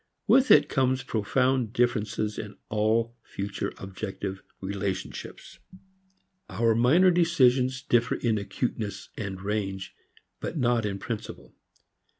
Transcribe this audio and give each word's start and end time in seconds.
With 0.25 0.49
it 0.49 0.67
comes 0.67 1.03
profound 1.03 1.73
differences 1.73 2.39
in 2.39 2.57
all 2.69 3.15
future 3.21 3.71
objective 3.77 4.41
relationships. 4.59 5.59
Our 6.49 6.73
minor 6.73 7.11
decisions 7.11 7.83
differ 7.83 8.15
in 8.15 8.39
acuteness 8.39 9.09
and 9.15 9.39
range, 9.39 9.93
but 10.39 10.57
not 10.57 10.87
in 10.87 10.97
principle. 10.97 11.53